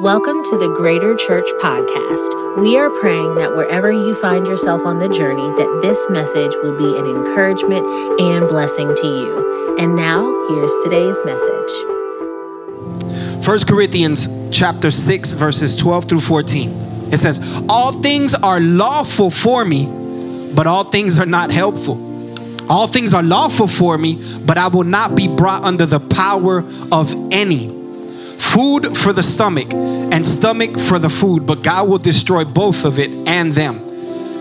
[0.00, 2.60] Welcome to the Greater Church Podcast.
[2.60, 6.76] We are praying that wherever you find yourself on the journey, that this message will
[6.76, 7.86] be an encouragement
[8.20, 9.76] and blessing to you.
[9.78, 11.72] And now, here's today's message.
[13.42, 16.74] 1 Corinthians chapter 6 verses 12 through 14.
[17.10, 19.88] It says, "All things are lawful for me,
[20.54, 21.98] but all things are not helpful.
[22.68, 26.64] All things are lawful for me, but I will not be brought under the power
[26.92, 27.70] of any."
[28.56, 32.98] Food for the stomach and stomach for the food, but God will destroy both of
[32.98, 33.82] it and them.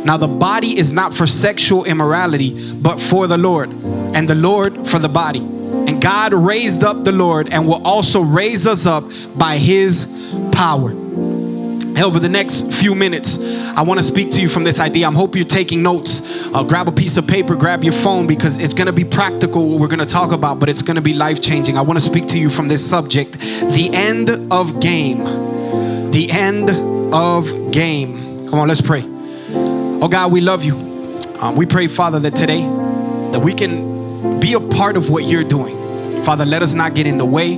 [0.05, 3.69] Now, the body is not for sexual immorality, but for the Lord,
[4.15, 5.39] and the Lord for the body.
[5.39, 9.03] And God raised up the Lord and will also raise us up
[9.37, 10.05] by his
[10.53, 10.91] power
[12.03, 13.37] over the next few minutes,
[13.75, 15.07] I want to speak to you from this idea.
[15.07, 16.47] I'm hope you're taking notes.
[16.53, 19.69] Uh, grab a piece of paper, grab your phone, because it's going to be practical
[19.69, 21.77] what we're going to talk about, but it's going to be life changing.
[21.77, 25.19] I want to speak to you from this subject the end of game.
[26.11, 26.69] The end
[27.13, 28.47] of game.
[28.49, 29.03] Come on, let's pray.
[29.05, 30.75] Oh God, we love you.
[31.39, 35.43] Um, we pray, Father, that today that we can be a part of what you're
[35.43, 35.75] doing.
[36.23, 37.55] Father, let us not get in the way.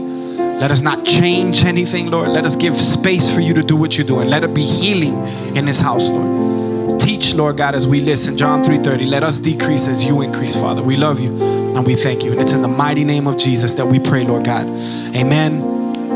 [0.60, 2.30] Let us not change anything, Lord.
[2.30, 4.28] Let us give space for you to do what you're doing.
[4.28, 5.16] Let it be healing
[5.56, 7.00] in this house, Lord.
[7.00, 8.36] Teach, Lord God, as we listen.
[8.36, 9.06] John 3:30.
[9.06, 10.82] Let us decrease as you increase, Father.
[10.82, 11.30] We love you
[11.76, 12.32] and we thank you.
[12.32, 14.66] And it's in the mighty name of Jesus that we pray, Lord God.
[15.16, 15.62] Amen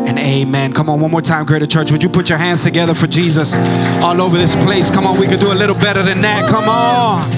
[0.07, 0.73] and amen.
[0.73, 1.91] Come on, one more time, Greater Church.
[1.91, 3.55] Would you put your hands together for Jesus
[4.01, 4.89] all over this place?
[4.89, 6.49] Come on, we could do a little better than that.
[6.49, 7.29] Come on.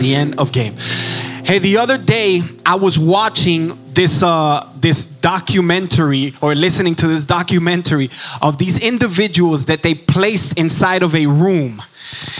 [0.00, 0.74] The end of game.
[1.44, 7.24] Hey, the other day I was watching this uh, this documentary or listening to this
[7.24, 8.10] documentary
[8.42, 11.80] of these individuals that they placed inside of a room.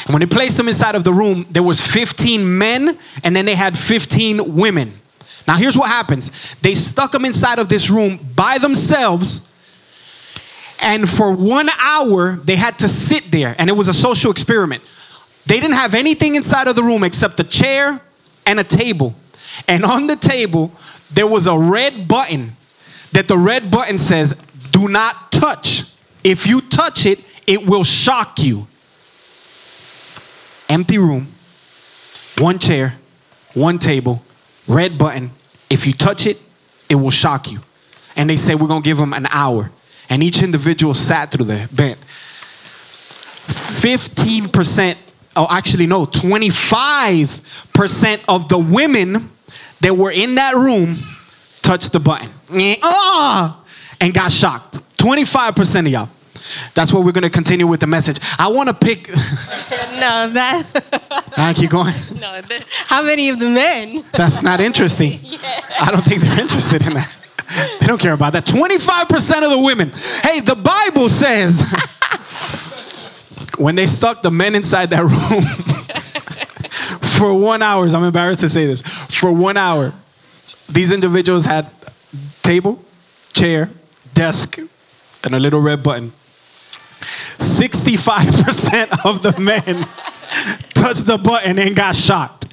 [0.07, 3.45] And when they placed them inside of the room, there was 15 men and then
[3.45, 4.93] they had 15 women.
[5.47, 6.55] Now here's what happens.
[6.57, 9.51] They stuck them inside of this room by themselves
[10.83, 14.83] and for 1 hour they had to sit there and it was a social experiment.
[15.47, 18.01] They didn't have anything inside of the room except a chair
[18.47, 19.15] and a table.
[19.69, 20.73] And on the table,
[21.13, 22.53] there was a red button
[23.13, 24.33] that the red button says,
[24.71, 25.85] Do not touch.
[26.23, 28.67] If you touch it, it will shock you.
[30.69, 31.29] Empty room,
[32.39, 32.95] one chair,
[33.55, 34.23] one table,
[34.67, 35.31] red button.
[35.71, 36.41] If you touch it,
[36.89, 37.61] it will shock you.
[38.17, 39.71] And they say, We're going to give them an hour.
[40.11, 41.99] And each individual sat through the bed.
[43.85, 44.97] 15%,
[45.37, 49.31] oh, actually, no, 25% of the women
[49.85, 50.97] that were in that room
[51.61, 52.29] touched the button
[52.83, 53.63] ah,
[54.01, 54.81] and got shocked.
[54.97, 56.09] 25% of y'all.
[56.75, 58.19] That's what we're going to continue with the message.
[58.39, 59.09] I want to pick.
[59.09, 61.33] no, that.
[61.37, 61.93] I keep going.
[62.21, 62.41] No,
[62.87, 64.03] how many of the men?
[64.13, 65.21] That's not interesting.
[65.23, 65.39] yeah.
[65.81, 67.17] I don't think they're interested in that.
[67.81, 68.47] They don't care about that.
[68.47, 69.91] 25% of the women.
[70.23, 71.61] Hey, the Bible says
[73.59, 75.45] when they stuck the men inside that room,
[77.15, 79.93] for one hour, I'm embarrassed to say this, for one hour,
[80.71, 81.69] these individuals had
[82.43, 82.83] table,
[83.33, 83.71] chair,
[84.15, 84.59] desk,
[85.25, 86.09] and a little red button.
[86.09, 89.63] 65% of the men
[90.75, 92.47] touched the button and got shocked.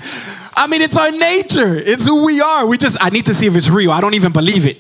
[0.56, 1.76] I mean, it's our nature.
[1.76, 2.68] It's who we are.
[2.68, 3.92] We just, I need to see if it's real.
[3.92, 4.78] I don't even believe it.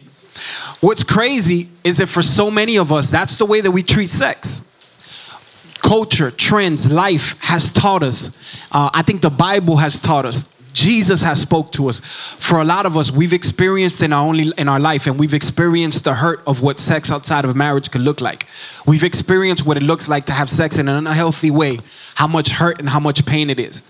[0.81, 4.08] What's crazy is that for so many of us, that's the way that we treat
[4.08, 4.71] sex
[5.81, 8.30] culture, trends, life has taught us.
[8.72, 10.52] Uh, I think the Bible has taught us.
[10.74, 12.00] Jesus has spoke to us.
[12.00, 15.34] For a lot of us, we've experienced in our only in our life, and we've
[15.34, 18.47] experienced the hurt of what sex outside of marriage could look like.
[18.88, 21.80] We've experienced what it looks like to have sex in an unhealthy way,
[22.16, 23.81] how much hurt and how much pain it is.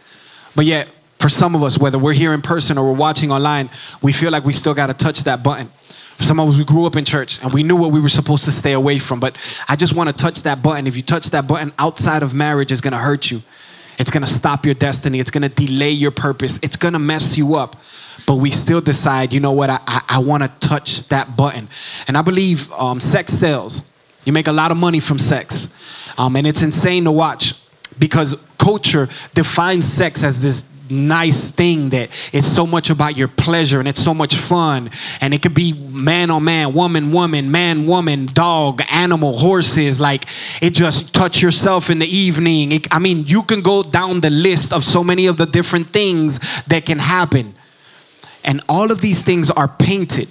[0.55, 0.87] But yet,
[1.19, 3.69] for some of us, whether we're here in person or we're watching online,
[4.01, 5.69] we feel like we still got to touch that button.
[6.21, 8.45] Some of us, we grew up in church and we knew what we were supposed
[8.45, 9.19] to stay away from.
[9.19, 9.35] But
[9.67, 10.87] I just want to touch that button.
[10.87, 13.41] If you touch that button outside of marriage, it's going to hurt you.
[13.97, 15.19] It's going to stop your destiny.
[15.19, 16.59] It's going to delay your purpose.
[16.63, 17.75] It's going to mess you up.
[18.25, 21.67] But we still decide, you know what, I, I, I want to touch that button.
[22.07, 23.91] And I believe um, sex sells.
[24.25, 25.73] You make a lot of money from sex.
[26.17, 27.55] Um, and it's insane to watch
[27.99, 33.79] because culture defines sex as this nice thing that it's so much about your pleasure
[33.79, 34.89] and it's so much fun.
[35.21, 39.99] And it could be man on man woman woman man woman dog animal horses.
[39.99, 40.25] Like
[40.61, 42.71] it just touch yourself in the evening.
[42.71, 45.87] It, i mean you can go down the list of so many of the different
[45.87, 47.53] things that can happen.
[48.43, 50.27] And all of these things are painted.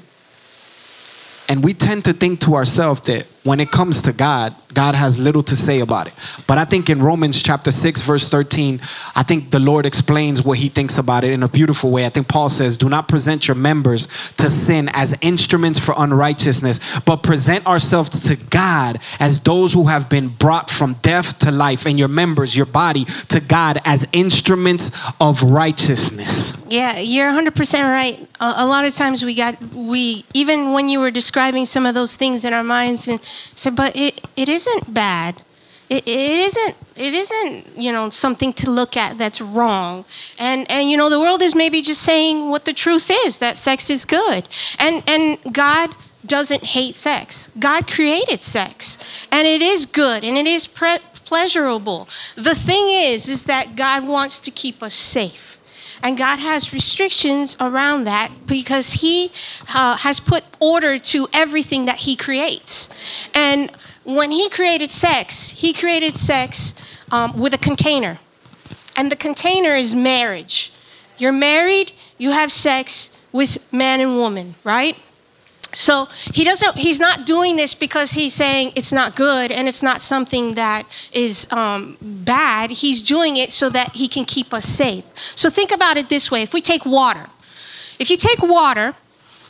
[1.49, 5.19] And we tend to think to ourselves that when it comes to God, God has
[5.19, 6.15] little to say about it.
[6.47, 8.81] But I think in Romans chapter 6, verse 13,
[9.17, 12.05] I think the Lord explains what he thinks about it in a beautiful way.
[12.05, 17.01] I think Paul says, Do not present your members to sin as instruments for unrighteousness,
[17.01, 21.87] but present ourselves to God as those who have been brought from death to life,
[21.87, 24.91] and your members, your body, to God as instruments
[25.21, 26.55] of righteousness.
[26.69, 28.29] Yeah, you're 100% right.
[28.39, 31.95] A, a lot of times we got, we, even when you were describing some of
[31.95, 35.43] those things in our minds, and said, but it, it isn't bad.
[35.89, 40.05] It, it isn't it isn't you know something to look at that's wrong.
[40.39, 43.59] And and you know the world is maybe just saying what the truth is that
[43.59, 44.47] sex is good.
[44.79, 45.91] And and god
[46.25, 47.51] doesn't hate sex.
[47.59, 49.27] God created sex.
[49.33, 52.05] And it is good and it is pre- pleasurable.
[52.37, 55.50] The thing is is that god wants to keep us safe
[56.03, 59.31] and God has restrictions around that because He
[59.75, 63.29] uh, has put order to everything that He creates.
[63.35, 63.71] And
[64.05, 68.19] when He created sex, He created sex um, with a container.
[68.97, 70.73] And the container is marriage.
[71.19, 74.97] You're married, you have sex with man and woman, right?
[75.75, 76.77] So he doesn't.
[76.77, 80.83] He's not doing this because he's saying it's not good and it's not something that
[81.13, 82.71] is um, bad.
[82.71, 85.05] He's doing it so that he can keep us safe.
[85.17, 87.27] So think about it this way: if we take water,
[88.01, 88.95] if you take water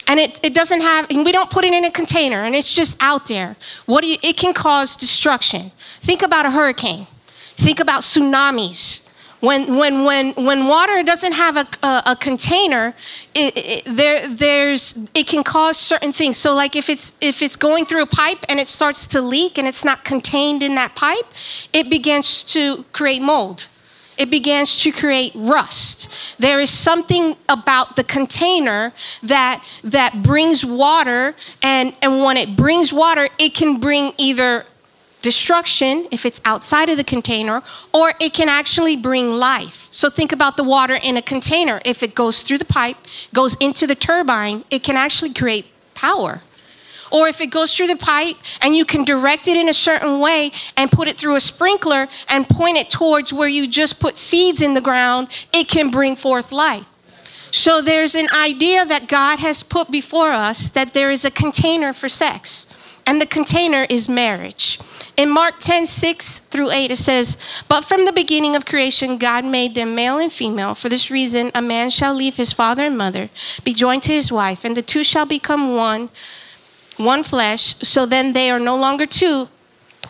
[0.07, 2.75] and it, it doesn't have, and we don't put it in a container and it's
[2.75, 3.57] just out there,
[3.87, 4.17] what do you?
[4.23, 5.71] It can cause destruction.
[5.77, 7.07] Think about a hurricane.
[7.27, 9.10] Think about tsunamis
[9.41, 12.95] when when when when water doesn't have a, a, a container
[13.35, 16.37] it, it, there there's it can cause certain things.
[16.37, 19.59] So like if it's if it's going through a pipe and it starts to leak
[19.59, 21.27] and it's not contained in that pipe
[21.73, 23.69] it begins to create mold.
[24.19, 26.39] It begins to create rust.
[26.39, 32.93] There is something about the container that that brings water and and when it brings
[32.93, 34.67] water it can bring either
[35.23, 37.63] destruction if it's outside of the container,
[37.93, 39.89] or it can actually bring life.
[39.91, 41.81] So think about the water in a container.
[41.85, 42.97] If it goes through the pipe,
[43.35, 46.43] goes into the turbine, it can actually create power.
[47.13, 50.21] Or if it goes through the pipe and you can direct it in a certain
[50.21, 54.17] way and put it through a sprinkler and point it towards where you just put
[54.17, 56.87] seeds in the ground, it can bring forth life.
[57.53, 61.93] So there's an idea that God has put before us that there is a container
[61.93, 62.67] for sex,
[63.11, 64.79] and the container is marriage.
[65.17, 69.45] In Mark 10, 6 through 8, it says, But from the beginning of creation, God
[69.45, 70.77] made them male and female.
[70.77, 73.29] For this reason, a man shall leave his father and mother,
[73.65, 76.09] be joined to his wife, and the two shall become one,
[76.99, 77.75] one flesh.
[77.83, 79.49] So then they are no longer two,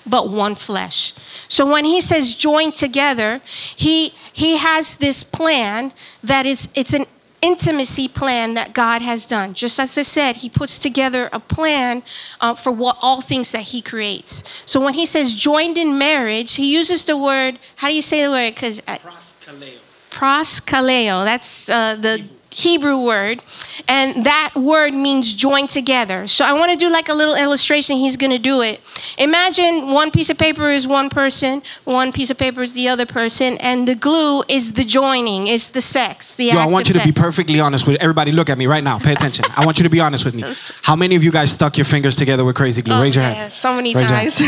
[0.07, 1.15] but one flesh.
[1.49, 5.93] So when he says joined together, he he has this plan
[6.23, 7.07] that is it's an
[7.43, 9.55] intimacy plan that God has done.
[9.55, 12.03] Just as I said, He puts together a plan
[12.41, 14.63] uh, for what all things that He creates.
[14.67, 17.59] So when He says joined in marriage, He uses the word.
[17.77, 18.55] How do you say the word?
[18.55, 20.11] Because Proskaleo.
[20.11, 21.25] proskaleo.
[21.25, 23.43] That's uh, the Hebrew word,
[23.89, 26.27] and that word means joined together.
[26.27, 27.97] So I want to do like a little illustration.
[27.97, 28.81] He's going to do it.
[29.19, 33.07] Imagine one piece of paper is one person, one piece of paper is the other
[33.07, 36.95] person, and the glue is the joining, is the sex, the Yo, I want you
[36.95, 38.33] to be perfectly honest with everybody.
[38.33, 38.99] Look at me right now.
[38.99, 39.45] Pay attention.
[39.57, 40.43] I want you to be honest with me.
[40.43, 42.95] So- How many of you guys stuck your fingers together with crazy glue?
[42.95, 43.53] Oh, Raise your yeah, hand.
[43.53, 44.41] So many Raise your times.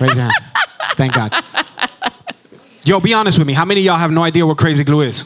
[0.00, 0.32] Raise your hand.
[0.96, 1.32] Thank God.
[2.84, 3.54] Yo, be honest with me.
[3.54, 5.24] How many of y'all have no idea what crazy glue is?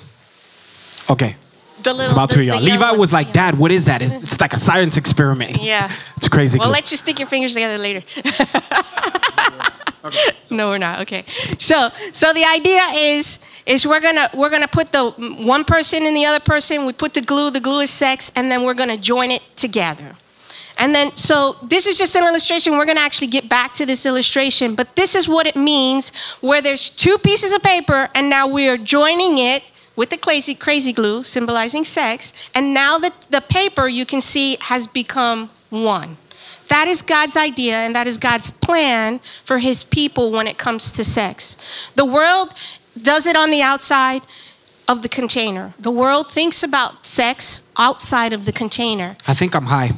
[1.11, 1.37] Okay,
[1.83, 2.61] the little, it's about two y'all.
[2.61, 3.33] Levi was like.
[3.33, 4.03] Dad, what is that?
[4.03, 5.59] It's, it's like a science experiment.
[5.61, 5.89] Yeah.
[6.19, 6.75] It's crazy We'll glue.
[6.75, 8.03] let you stick your fingers together later.
[10.51, 11.01] no, we're not.
[11.03, 11.23] Okay.
[11.27, 15.11] So, so the idea is is we're gonna we're gonna put the
[15.47, 16.87] one person and the other person.
[16.87, 17.51] We put the glue.
[17.51, 20.15] The glue is sex, and then we're gonna join it together.
[20.81, 22.79] And then, so this is just an illustration.
[22.79, 26.63] We're gonna actually get back to this illustration, but this is what it means where
[26.63, 29.65] there's two pieces of paper, and now we are joining it
[29.99, 32.49] with the crazy, crazy glue, symbolizing sex.
[32.55, 36.17] And now that the paper you can see has become one.
[36.69, 40.93] That is God's idea, and that is God's plan for his people when it comes
[40.93, 41.91] to sex.
[41.97, 42.55] The world
[43.03, 44.23] does it on the outside
[44.87, 45.75] of the container.
[45.81, 49.17] The world thinks about sex outside of the container.
[49.27, 49.91] I think I'm high.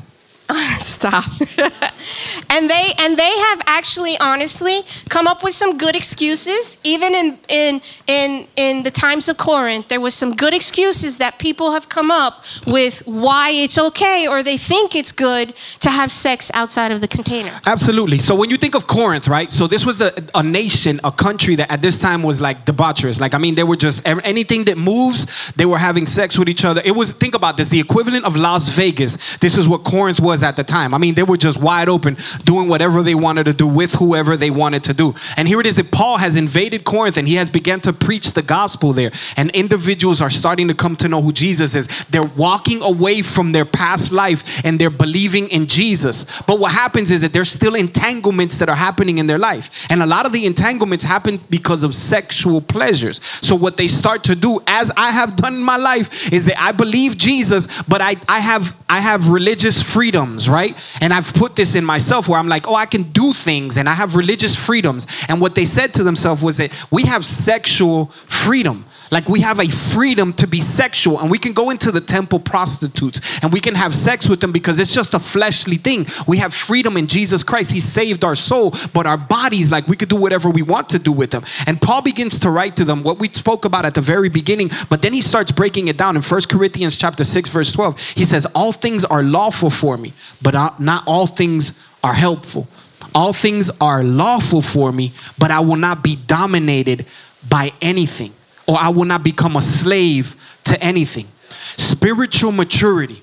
[0.78, 1.25] Stop.
[2.50, 6.78] and they and they have actually honestly come up with some good excuses.
[6.85, 11.38] Even in in in in the times of Corinth, there was some good excuses that
[11.38, 16.11] people have come up with why it's okay or they think it's good to have
[16.11, 17.52] sex outside of the container.
[17.66, 18.19] Absolutely.
[18.19, 19.52] So when you think of Corinth, right?
[19.52, 23.21] So this was a, a nation, a country that at this time was like debaucherous.
[23.21, 26.64] Like I mean, they were just anything that moves, they were having sex with each
[26.64, 26.83] other.
[26.85, 29.37] It was think about this, the equivalent of Las Vegas.
[29.37, 30.94] This is what Corinth was was at the time.
[30.94, 34.37] I mean, they were just wide open, doing whatever they wanted to do with whoever
[34.37, 35.14] they wanted to do.
[35.37, 38.32] And here it is that Paul has invaded Corinth and he has begun to preach
[38.32, 39.11] the gospel there.
[39.37, 42.04] And individuals are starting to come to know who Jesus is.
[42.06, 46.42] They're walking away from their past life and they're believing in Jesus.
[46.42, 49.90] But what happens is that there's still entanglements that are happening in their life.
[49.90, 53.23] And a lot of the entanglements happen because of sexual pleasures.
[53.23, 56.59] So what they start to do, as I have done in my life, is that
[56.59, 59.82] I believe Jesus, but I, I have I have religious
[60.30, 60.99] freedoms, right?
[61.00, 63.88] And I've put this in myself where I'm like, oh, I can do things and
[63.88, 65.06] I have religious freedoms.
[65.28, 68.84] And what they said to themselves was that we have sexual freedom.
[69.10, 72.38] Like we have a freedom to be sexual and we can go into the temple
[72.38, 76.06] prostitutes and we can have sex with them because it's just a fleshly thing.
[76.28, 77.72] We have freedom in Jesus Christ.
[77.72, 80.98] He saved our soul, but our bodies, like we could do whatever we want to
[80.98, 81.42] do with them.
[81.66, 84.70] And Paul begins to write to them what we spoke about at the very beginning,
[84.88, 87.98] but then he starts breaking it down in First Corinthians chapter 6 verse 12.
[88.16, 91.72] He says, "All things are lawful for me, but not all things
[92.04, 92.68] are helpful."
[93.12, 97.06] All things are lawful for me, but I will not be dominated
[97.48, 98.32] by anything
[98.70, 100.36] or I will not become a slave
[100.66, 101.26] to anything.
[101.48, 103.20] Spiritual maturity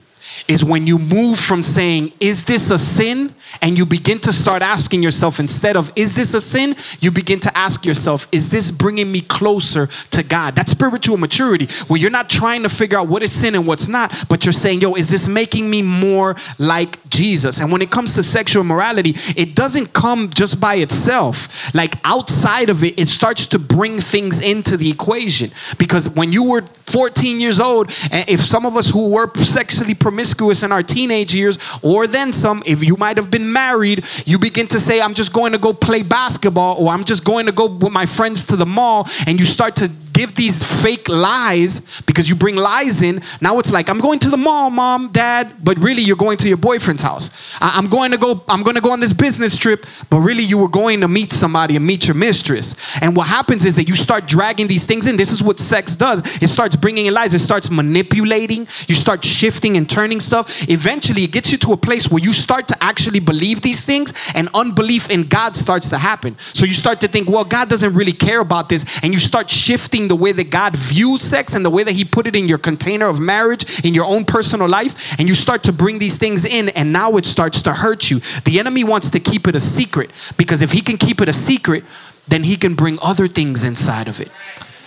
[0.48, 3.34] is when you move from saying, Is this a sin?
[3.62, 6.76] And you begin to start asking yourself, instead of, Is this a sin?
[7.00, 10.56] You begin to ask yourself, Is this bringing me closer to God?
[10.56, 13.88] That's spiritual maturity, where you're not trying to figure out what is sin and what's
[13.88, 17.60] not, but you're saying, Yo, is this making me more like Jesus?
[17.60, 21.74] And when it comes to sexual morality, it doesn't come just by itself.
[21.74, 25.52] Like outside of it, it starts to bring things into the equation.
[25.78, 29.94] Because when you were 14 years old, and if some of us who were sexually
[29.94, 30.27] promiscuous
[30.64, 34.68] in our teenage years, or then some, if you might have been married, you begin
[34.68, 37.68] to say, I'm just going to go play basketball, or I'm just going to go
[37.68, 42.28] with my friends to the mall, and you start to give these fake lies because
[42.28, 43.22] you bring lies in.
[43.40, 46.48] Now it's like, I'm going to the mall, mom, dad, but really you're going to
[46.48, 47.30] your boyfriend's house.
[47.62, 50.58] I'm going to go, I'm going to go on this business trip, but really you
[50.58, 53.00] were going to meet somebody and meet your mistress.
[53.02, 55.18] And what happens is that you start dragging these things in.
[55.18, 56.42] This is what sex does.
[56.42, 57.36] It starts bringing in lies.
[57.36, 58.62] It starts manipulating.
[58.88, 60.68] You start shifting and turning stuff.
[60.68, 64.32] Eventually it gets you to a place where you start to actually believe these things
[64.34, 66.38] and unbelief in God starts to happen.
[66.40, 69.00] So you start to think, well, God doesn't really care about this.
[69.04, 72.06] And you start shifting the way that God views sex and the way that He
[72.06, 75.64] put it in your container of marriage, in your own personal life, and you start
[75.64, 78.20] to bring these things in, and now it starts to hurt you.
[78.46, 81.34] The enemy wants to keep it a secret because if he can keep it a
[81.34, 81.84] secret,
[82.28, 84.32] then he can bring other things inside of it.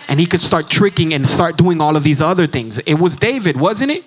[0.09, 2.79] And he could start tricking and start doing all of these other things.
[2.81, 4.05] It was David, wasn't it?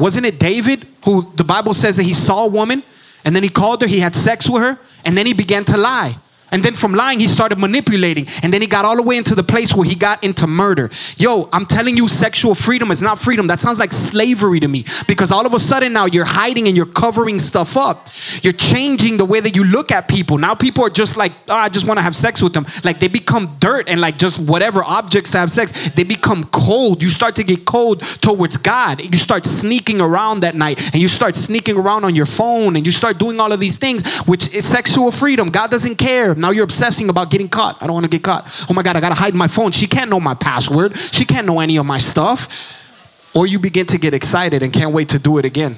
[0.00, 2.82] Wasn't it David who the Bible says that he saw a woman
[3.24, 5.76] and then he called her, he had sex with her, and then he began to
[5.78, 6.16] lie.
[6.54, 8.26] And then from lying, he started manipulating.
[8.44, 10.88] And then he got all the way into the place where he got into murder.
[11.16, 13.48] Yo, I'm telling you, sexual freedom is not freedom.
[13.48, 14.84] That sounds like slavery to me.
[15.08, 18.06] Because all of a sudden now you're hiding and you're covering stuff up.
[18.42, 20.38] You're changing the way that you look at people.
[20.38, 22.66] Now people are just like, oh, I just want to have sex with them.
[22.84, 25.90] Like they become dirt and like just whatever objects have sex.
[25.90, 27.02] They become cold.
[27.02, 29.00] You start to get cold towards God.
[29.02, 32.86] You start sneaking around that night and you start sneaking around on your phone and
[32.86, 35.48] you start doing all of these things, which is sexual freedom.
[35.48, 36.36] God doesn't care.
[36.44, 37.82] Now you're obsessing about getting caught.
[37.82, 38.66] I don't want to get caught.
[38.68, 39.72] Oh my God, I got to hide my phone.
[39.72, 40.94] She can't know my password.
[40.94, 43.34] She can't know any of my stuff.
[43.34, 45.76] Or you begin to get excited and can't wait to do it again.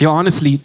[0.00, 0.58] Yo, honestly,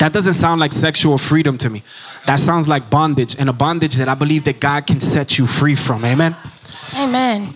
[0.00, 1.84] that doesn't sound like sexual freedom to me.
[2.26, 5.46] That sounds like bondage and a bondage that I believe that God can set you
[5.46, 6.04] free from.
[6.04, 6.34] Amen.
[6.98, 7.46] Amen.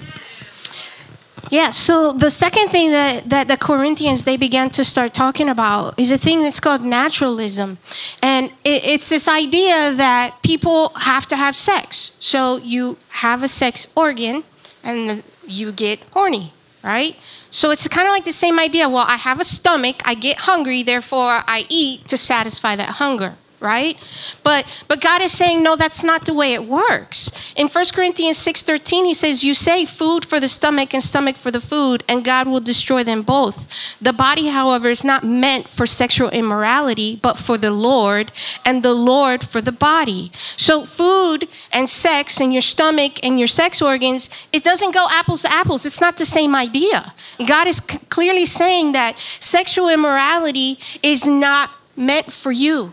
[1.51, 5.99] Yeah, so the second thing that, that the Corinthians they began to start talking about
[5.99, 7.79] is a thing that's called naturalism.
[8.23, 12.17] And it, it's this idea that people have to have sex.
[12.21, 14.43] So you have a sex organ
[14.85, 17.15] and you get horny, right?
[17.51, 18.89] So it's kind of like the same idea.
[18.89, 23.35] Well, I have a stomach, I get hungry, therefore I eat to satisfy that hunger
[23.61, 23.97] right?
[24.43, 27.55] But but god is saying no that's not the way it works.
[27.57, 31.51] In 1 corinthians 6.13 he says you say food for the stomach and stomach for
[31.51, 33.99] the food and god will destroy them both.
[34.01, 38.31] The body however is not meant for sexual immorality but for the lord
[38.65, 40.31] and the lord for the body.
[40.33, 45.43] So food and sex and your stomach and your sex organs it doesn't go apples
[45.43, 45.87] to apples.
[45.87, 47.05] It's not the same idea.
[47.47, 52.93] God is c- clearly saying that sexual immorality is not meant for you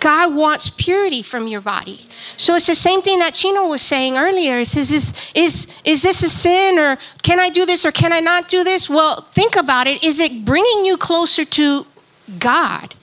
[0.00, 1.96] God wants purity from your body.
[1.96, 4.64] So it's the same thing that Chino was saying earlier.
[4.64, 8.20] Says, is, is, is this a sin or can I do this or can I
[8.20, 8.90] not do this?
[8.90, 10.02] Well, think about it.
[10.02, 11.86] Is it bringing you closer to
[12.38, 12.94] God?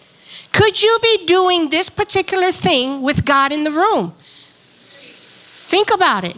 [0.52, 4.14] Could you be doing this particular thing with God in the room?
[5.72, 6.38] Think about it,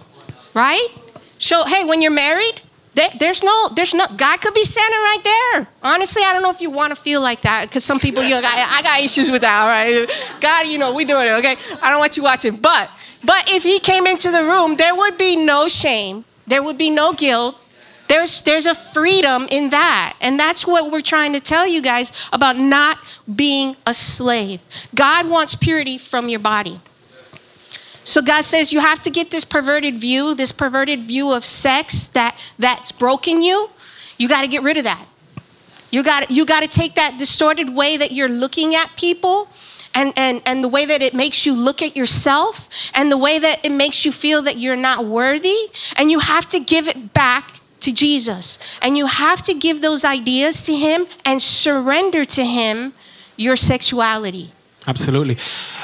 [0.54, 0.88] right?
[1.40, 2.62] So, hey, when you're married,
[2.96, 5.68] There, there's no, there's no, God could be standing right there.
[5.82, 8.30] Honestly, I don't know if you want to feel like that because some people, you
[8.30, 10.38] know, I, I got issues with that, all right?
[10.40, 11.56] God, you know, we doing it, okay?
[11.82, 12.56] I don't want you watching.
[12.56, 12.90] But,
[13.26, 16.92] but if he came into the room, there would be no shame, there would be
[16.92, 17.60] no guilt.
[18.10, 20.16] There's, there's a freedom in that.
[20.22, 23.00] And that's what we're trying to tell you guys about not
[23.34, 24.62] being a slave.
[24.94, 26.80] God wants purity from your body.
[28.04, 32.10] So God says you have to get this perverted view, this perverted view of sex
[32.10, 33.70] that that's broken you.
[34.18, 35.06] You got to get rid of that.
[35.92, 39.48] You got you got to take that distorted way that you're looking at people
[39.96, 43.38] and, and, and the way that it makes you look at yourself and the way
[43.40, 45.56] that it makes you feel that you're not worthy
[45.98, 48.80] and you have to give it back to Jesus.
[48.82, 52.94] And you have to give those ideas to him and surrender to him
[53.38, 54.52] your sexuality.
[54.86, 55.38] Absolutely.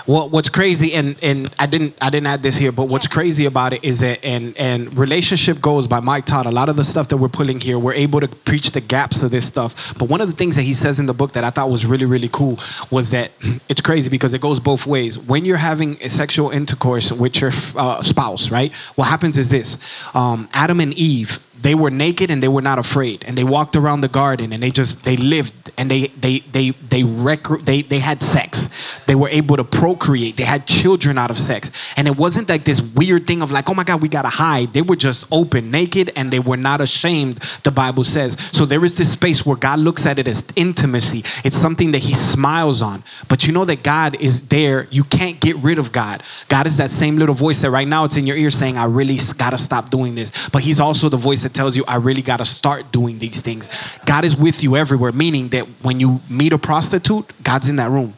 [0.07, 3.45] Well, what's crazy, and and I didn't I didn't add this here, but what's crazy
[3.45, 6.45] about it is that and and relationship goals by Mike Todd.
[6.45, 9.23] A lot of the stuff that we're pulling here, we're able to preach the gaps
[9.23, 9.97] of this stuff.
[9.97, 11.85] But one of the things that he says in the book that I thought was
[11.85, 12.59] really really cool
[12.91, 13.31] was that
[13.69, 15.17] it's crazy because it goes both ways.
[15.17, 18.75] When you're having a sexual intercourse with your uh, spouse, right?
[18.95, 22.79] What happens is this: um, Adam and Eve they were naked and they were not
[22.79, 23.23] afraid.
[23.27, 26.69] And they walked around the garden and they just they lived and they they they
[26.71, 28.99] they rec- they they had sex.
[29.07, 30.37] They were able to procreate.
[30.37, 31.93] They had children out of sex.
[31.97, 34.69] And it wasn't like this weird thing of like oh my god we gotta hide.
[34.69, 38.37] They were just open naked and they were not ashamed the bible says.
[38.53, 41.19] So there is this space where god looks at it as intimacy.
[41.43, 43.03] It's something that he smiles on.
[43.27, 44.87] But you know that god is there.
[44.91, 46.23] You can't get rid of god.
[46.47, 48.85] God is that same little voice that right now it's in your ear saying i
[48.85, 50.47] really gotta stop doing this.
[50.49, 53.99] But he's also the voice tells you, I really got to start doing these things.
[54.05, 57.89] God is with you everywhere, meaning that when you meet a prostitute, God's in that
[57.89, 58.13] room.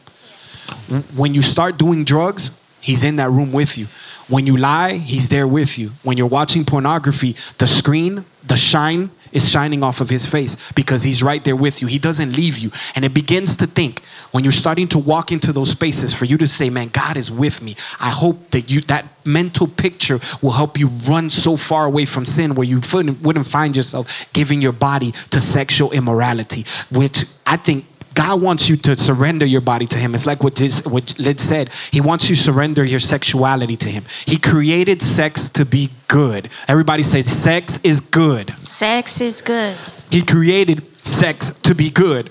[1.16, 3.86] When you start doing drugs, He's in that room with you.
[4.32, 5.90] When you lie, He's there with you.
[6.02, 11.02] When you're watching pornography, the screen, the shine is shining off of His face because
[11.02, 11.86] He's right there with you.
[11.86, 12.70] He doesn't leave you.
[12.96, 16.38] And it begins to think when you're starting to walk into those spaces for you
[16.38, 17.74] to say, man, God is with me.
[18.00, 22.24] I hope that you, that mental picture will help you run so far away from
[22.24, 22.80] sin where you
[23.22, 27.84] wouldn't find yourself giving your body to sexual immorality, which I think
[28.14, 30.14] God wants you to surrender your body to Him.
[30.14, 31.70] It's like what, this, what Lid said.
[31.90, 34.04] He wants you to surrender your sexuality to Him.
[34.26, 36.48] He created sex to be good.
[36.68, 38.58] Everybody say, sex is good.
[38.58, 39.76] Sex is good.
[40.10, 42.26] He created sex to be good.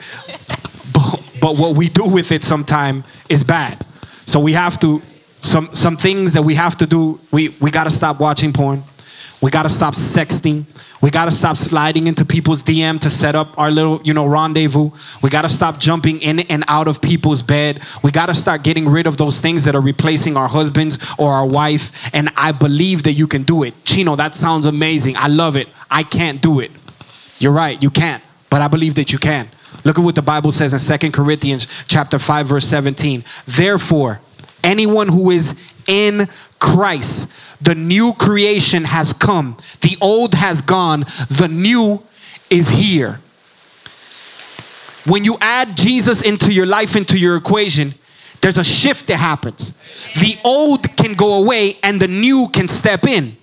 [0.94, 3.84] but, but what we do with it sometimes is bad.
[4.04, 7.86] So we have to, some, some things that we have to do, we, we got
[7.86, 8.84] to stop watching porn.
[9.42, 10.66] We got to stop sexting.
[11.02, 14.28] We got to stop sliding into people's DM to set up our little, you know,
[14.28, 14.92] rendezvous.
[15.24, 17.82] We got to stop jumping in and out of people's bed.
[18.04, 21.32] We got to start getting rid of those things that are replacing our husbands or
[21.32, 22.14] our wife.
[22.14, 23.74] And I believe that you can do it.
[23.84, 25.16] Chino, that sounds amazing.
[25.18, 25.68] I love it.
[25.90, 26.72] I can't do it.
[27.40, 28.24] You're right, you can't.
[28.52, 29.48] But I believe that you can.
[29.84, 33.24] Look at what the Bible says in Second Corinthians chapter 5 verse 17.
[33.48, 34.22] Therefore,
[34.64, 36.28] anyone who is in
[36.60, 42.02] Christ the new creation has come, the old has gone, the new
[42.50, 43.20] is here.
[45.06, 47.94] When you add Jesus into your life, into your equation,
[48.42, 49.78] there's a shift that happens.
[50.20, 53.38] The old can go away and the new can step in.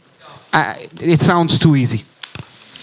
[0.53, 2.05] Uh, it sounds too easy.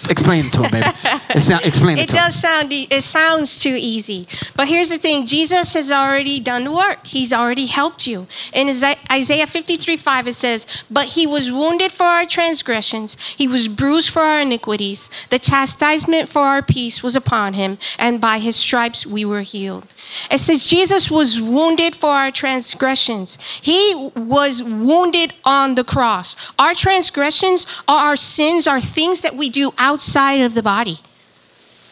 [0.10, 0.88] Explain it to him, baby.
[1.36, 4.26] explain it, it does sound it sounds too easy.
[4.56, 7.06] But here's the thing: Jesus has already done the work.
[7.06, 8.28] He's already helped you.
[8.54, 8.68] In
[9.12, 14.10] Isaiah 53, 5, it says, "But he was wounded for our transgressions; he was bruised
[14.10, 15.10] for our iniquities.
[15.30, 19.86] The chastisement for our peace was upon him, and by his stripes we were healed."
[20.32, 23.38] It says Jesus was wounded for our transgressions.
[23.62, 26.36] He was wounded on the cross.
[26.60, 31.00] Our transgressions are our sins, are things that we do outside of the body.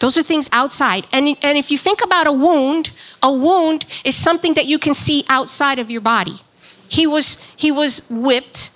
[0.03, 1.07] Those are things outside.
[1.13, 2.91] And, and if you think about a wound,
[3.23, 6.33] a wound is something that you can see outside of your body.
[6.89, 8.71] He was, he was whipped.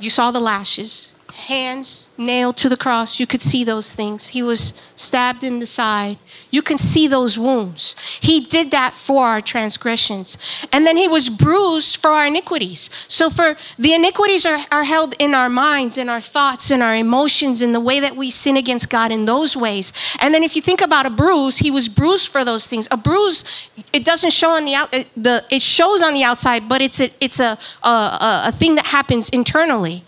[0.00, 3.20] You saw the lashes hands nailed to the cross.
[3.20, 4.28] You could see those things.
[4.28, 6.16] He was stabbed in the side.
[6.50, 8.18] You can see those wounds.
[8.22, 10.66] He did that for our transgressions.
[10.72, 12.90] And then he was bruised for our iniquities.
[13.08, 16.96] So, for the iniquities are, are held in our minds, in our thoughts, in our
[16.96, 19.92] emotions, in the way that we sin against God in those ways.
[20.20, 22.88] And then, if you think about a bruise, he was bruised for those things.
[22.90, 26.80] A bruise, it doesn't show on the out, the it shows on the outside, but
[26.80, 30.02] it's a it's a a, a thing that happens internally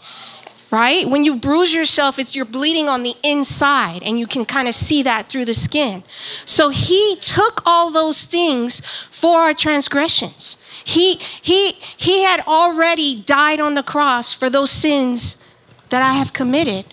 [0.70, 1.07] right?
[1.07, 4.74] When you bruise yourself, it's you're bleeding on the inside and you can kind of
[4.74, 6.02] see that through the skin.
[6.07, 10.83] So he took all those things for our transgressions.
[10.85, 15.44] He he he had already died on the cross for those sins
[15.90, 16.87] that I have committed.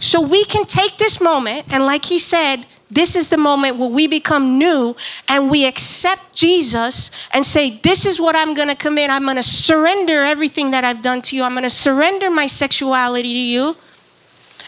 [0.00, 3.88] So we can take this moment, and like he said, this is the moment where
[3.88, 4.94] we become new
[5.28, 9.10] and we accept Jesus and say, This is what I'm going to commit.
[9.10, 11.42] I'm going to surrender everything that I've done to you.
[11.42, 13.76] I'm going to surrender my sexuality to you,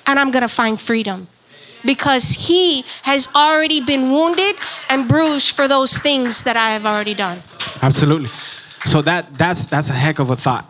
[0.07, 1.29] and I'm going to find freedom
[1.87, 4.57] because he has already been wounded
[4.91, 7.39] and bruised for those things that I have already done.
[7.83, 8.29] Absolutely.
[8.29, 10.65] So that that's that's a heck of a thought.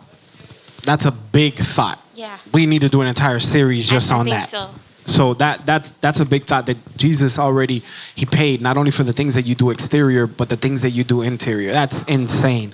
[0.83, 1.99] That's a big thought.
[2.13, 2.37] Yeah.
[2.53, 4.47] We need to do an entire series just I, I on think that.
[4.47, 4.69] so.
[5.05, 7.81] So that that's that's a big thought that Jesus already
[8.15, 10.91] he paid not only for the things that you do exterior but the things that
[10.91, 11.71] you do interior.
[11.71, 12.73] That's insane.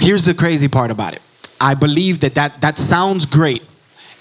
[0.00, 1.22] Here's the crazy part about it.
[1.60, 3.62] I believe that that that sounds great,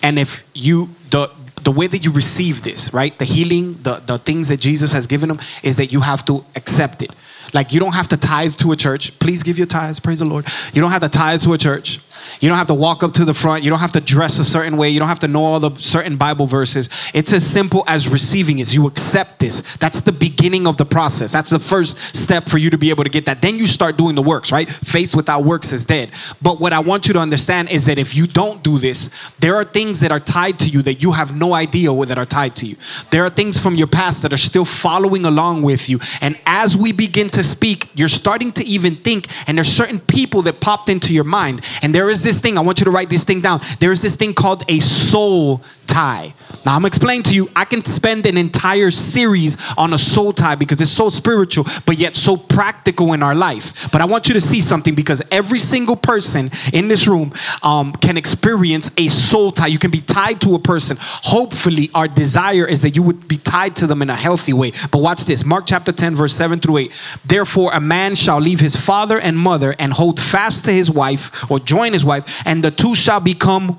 [0.03, 1.29] and if you the
[1.63, 5.07] the way that you receive this, right, the healing, the the things that Jesus has
[5.07, 7.11] given them, is that you have to accept it.
[7.53, 9.17] Like you don't have to tithe to a church.
[9.19, 9.99] Please give your tithes.
[9.99, 10.45] Praise the Lord.
[10.73, 11.99] You don't have to tithe to a church.
[12.39, 13.63] You don't have to walk up to the front.
[13.63, 14.89] You don't have to dress a certain way.
[14.89, 16.89] You don't have to know all the certain Bible verses.
[17.13, 18.73] It's as simple as receiving it.
[18.73, 19.77] You accept this.
[19.77, 21.31] That's the beginning of the process.
[21.31, 23.41] That's the first step for you to be able to get that.
[23.41, 24.69] Then you start doing the works, right?
[24.69, 26.11] Faith without works is dead.
[26.41, 29.55] But what I want you to understand is that if you don't do this, there
[29.55, 32.55] are things that are tied to you that you have no idea that are tied
[32.55, 32.75] to you.
[33.09, 35.99] There are things from your past that are still following along with you.
[36.21, 40.41] And as we begin to speak, you're starting to even think, and there's certain people
[40.43, 41.61] that popped into your mind.
[41.81, 43.61] And there is this thing, I want you to write this thing down.
[43.79, 45.57] There is this thing called a soul
[45.91, 46.33] tie.
[46.65, 50.55] Now, I'm explaining to you, I can spend an entire series on a soul tie
[50.55, 53.91] because it's so spiritual, but yet so practical in our life.
[53.91, 57.91] But I want you to see something because every single person in this room um,
[57.91, 59.67] can experience a soul tie.
[59.67, 60.97] You can be tied to a person.
[60.99, 64.71] Hopefully, our desire is that you would be tied to them in a healthy way.
[64.91, 67.17] But watch this Mark chapter 10, verse 7 through 8.
[67.25, 71.51] Therefore, a man shall leave his father and mother and hold fast to his wife
[71.51, 73.77] or join his wife, and the two shall become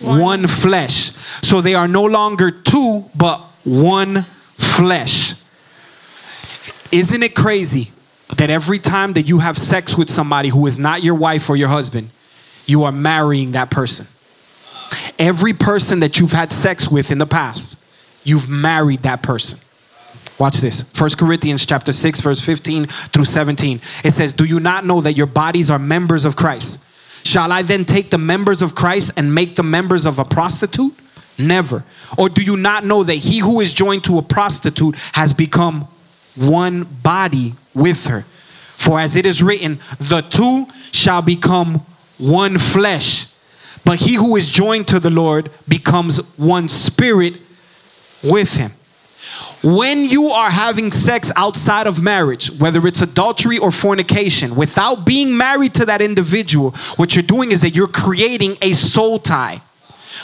[0.00, 1.12] one, flesh.
[1.12, 5.34] So they are no longer two, but one flesh.
[6.90, 7.90] Isn't it crazy
[8.36, 11.56] that every time that you have sex with somebody who is not your wife or
[11.56, 12.08] your husband,
[12.66, 14.06] you are marrying that person?
[15.18, 17.82] Every person that you've had sex with in the past,
[18.26, 19.58] you've married that person.
[20.38, 20.82] Watch this.
[20.82, 23.80] First Corinthians chapter 6 verse 15 through 17.
[24.04, 26.78] It says, "Do you not know that your bodies are members of Christ?
[27.28, 30.94] Shall I then take the members of Christ and make the members of a prostitute?
[31.38, 31.84] Never.
[32.16, 35.82] Or do you not know that he who is joined to a prostitute has become
[36.36, 38.22] one body with her?
[38.22, 41.80] For as it is written, the two shall become
[42.16, 43.26] one flesh.
[43.84, 47.34] But he who is joined to the Lord becomes one spirit
[48.24, 48.72] with him.
[49.62, 55.36] When you are having sex outside of marriage, whether it's adultery or fornication, without being
[55.36, 59.60] married to that individual, what you're doing is that you're creating a soul tie.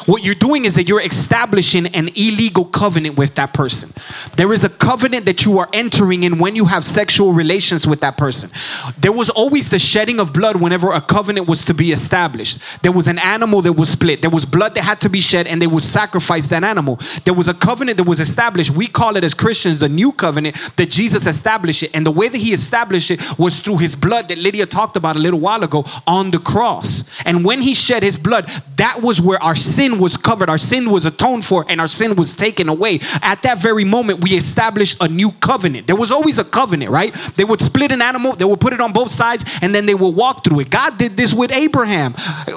[0.06, 3.90] What you're doing is that you're establishing an illegal covenant with that person.
[4.36, 8.00] There is a covenant that you are entering in when you have sexual relations with
[8.00, 8.50] that person.
[8.98, 12.82] There was always the shedding of blood whenever a covenant was to be established.
[12.82, 14.22] There was an animal that was split.
[14.22, 16.98] There was blood that had to be shed and they would sacrifice that animal.
[17.24, 18.70] There was a covenant that was established.
[18.70, 21.94] We call it as Christians the new covenant that Jesus established it.
[21.94, 25.16] And the way that he established it was through his blood that Lydia talked about
[25.16, 27.22] a little while ago on the cross.
[27.24, 30.90] And when he shed his blood, that was where our sin was covered, our sin
[30.90, 32.98] was atoned for, and our sin was taken away.
[33.22, 35.86] At that very moment, we established a new covenant.
[35.86, 37.12] There was always a covenant, right?
[37.36, 39.94] They would split an animal, they would put it on both sides, and then they
[39.94, 40.70] would walk through it.
[40.70, 42.12] God did this with Abraham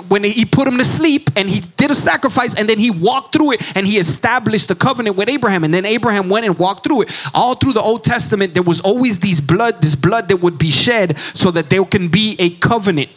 [0.07, 3.33] when he put him to sleep and he did a sacrifice, and then he walked
[3.33, 5.63] through it and he established a covenant with Abraham.
[5.63, 7.29] And then Abraham went and walked through it.
[7.33, 10.69] All through the Old Testament, there was always these blood, this blood that would be
[10.69, 13.09] shed so that there can be a covenant.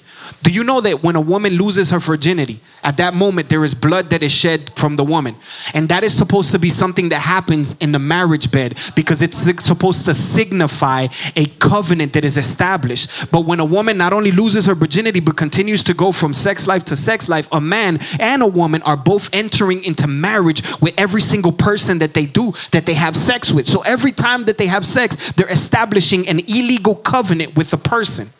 [0.42, 3.74] Do you know that when a woman loses her virginity, at that moment there is
[3.74, 5.34] blood that is shed from the woman?
[5.74, 9.38] And that is supposed to be something that happens in the marriage bed because it's
[9.64, 13.30] supposed to signify a covenant that is established.
[13.30, 16.66] But when a woman not only loses her virginity but continues to go from sex
[16.66, 20.94] life to sex life, a man and a woman are both entering into marriage with
[20.98, 23.66] every single person that they do, that they have sex with.
[23.66, 28.30] So every time that they have sex, they're establishing an illegal covenant with a person.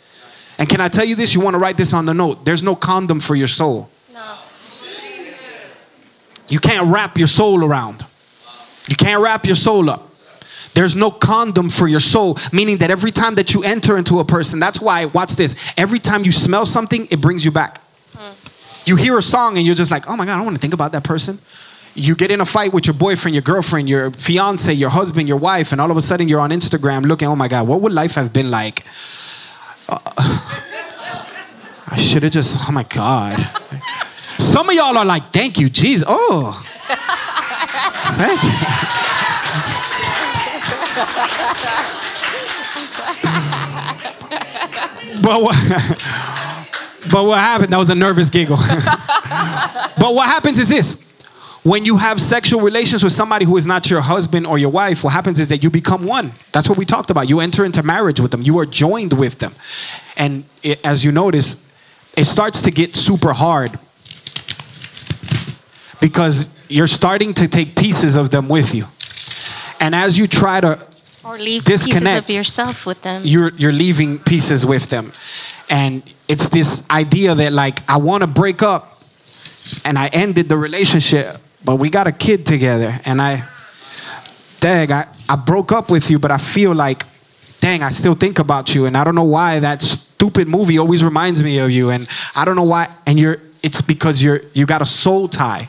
[0.61, 1.35] And can I tell you this?
[1.35, 2.44] You want to write this on the note.
[2.44, 3.88] There's no condom for your soul.
[4.12, 4.37] No.
[6.51, 8.05] You can't wrap your soul around.
[8.87, 10.07] You can't wrap your soul up.
[10.75, 14.25] There's no condom for your soul, meaning that every time that you enter into a
[14.25, 17.81] person, that's why, watch this, every time you smell something, it brings you back.
[18.14, 18.88] Hmm.
[18.88, 20.61] You hear a song and you're just like, oh my God, I don't want to
[20.61, 21.38] think about that person.
[21.94, 25.38] You get in a fight with your boyfriend, your girlfriend, your fiance, your husband, your
[25.38, 27.92] wife, and all of a sudden you're on Instagram looking, oh my God, what would
[27.92, 28.85] life have been like?
[31.92, 33.38] I should have just, oh my God.
[34.38, 36.07] Some of y'all are like, thank you, Jesus.
[36.09, 36.53] Oh.
[38.16, 38.50] Thank you.
[45.22, 45.57] but what,
[47.11, 47.72] but what happened?
[47.72, 48.57] That was a nervous giggle.
[49.98, 51.10] but what happens is this.
[51.62, 55.05] When you have sexual relations with somebody who is not your husband or your wife,
[55.05, 56.33] what happens is that you become one.
[56.53, 57.29] That's what we talked about.
[57.29, 58.40] You enter into marriage with them.
[58.42, 59.53] You are joined with them.
[60.16, 61.66] And it, as you notice,
[62.16, 63.73] it starts to get super hard
[66.01, 68.87] because you're starting to take pieces of them with you.
[69.85, 70.79] And as you try to
[71.25, 72.18] Or leave pieces Disconnect.
[72.25, 73.23] of yourself with them.
[73.25, 75.12] you're you're leaving pieces with them
[75.68, 78.94] and it's this idea that like i want to break up
[79.85, 83.46] and i ended the relationship but we got a kid together and i
[84.61, 87.05] dang i, I broke up with you but i feel like
[87.61, 91.05] dang i still think about you and i don't know why that stupid movie always
[91.05, 94.66] reminds me of you and i don't know why and you're it's because you're you
[94.66, 95.68] got a soul tie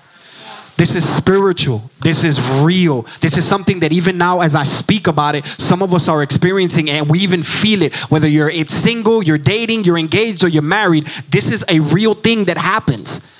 [0.82, 1.84] this is spiritual.
[2.00, 3.04] This is real.
[3.20, 6.24] This is something that even now, as I speak about it, some of us are
[6.24, 7.96] experiencing and we even feel it.
[8.10, 12.16] Whether you're it's single, you're dating, you're engaged, or you're married, this is a real
[12.16, 13.32] thing that happens.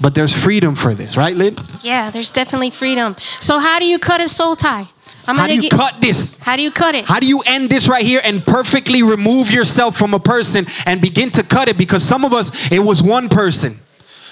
[0.00, 1.56] But there's freedom for this, right, Lynn?
[1.82, 3.16] Yeah, there's definitely freedom.
[3.18, 4.86] So how do you cut a soul tie?
[5.26, 6.38] I'm How do you get, cut this?
[6.38, 7.04] How do you cut it?
[7.04, 11.02] How do you end this right here and perfectly remove yourself from a person and
[11.02, 11.76] begin to cut it?
[11.76, 13.74] Because some of us, it was one person.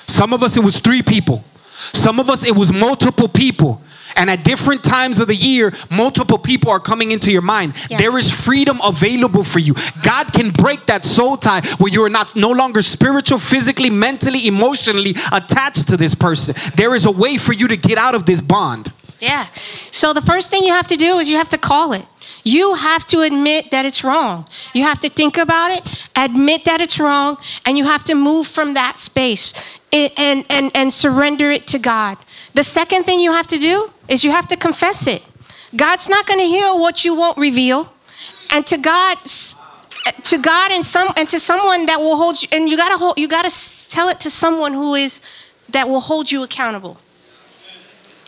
[0.06, 1.44] Some of us, it was three people.
[1.76, 3.82] Some of us, it was multiple people.
[4.16, 7.76] And at different times of the year, multiple people are coming into your mind.
[7.90, 7.98] Yeah.
[7.98, 9.74] There is freedom available for you.
[10.02, 14.46] God can break that soul tie where you are not no longer spiritual, physically, mentally,
[14.46, 16.54] emotionally attached to this person.
[16.76, 18.90] There is a way for you to get out of this bond.
[19.20, 19.44] Yeah.
[19.52, 22.06] So the first thing you have to do is you have to call it.
[22.42, 24.46] You have to admit that it's wrong.
[24.72, 28.46] You have to think about it, admit that it's wrong, and you have to move
[28.46, 29.80] from that space
[30.16, 32.18] and, and, and, surrender it to God.
[32.54, 35.24] The second thing you have to do is you have to confess it.
[35.74, 37.92] God's not going to heal what you won't reveal.
[38.52, 39.18] And to God,
[40.22, 42.96] to God and some and to someone that will hold you and you got to
[42.96, 45.20] hold you got to tell it to someone who is
[45.70, 46.98] that will hold you accountable.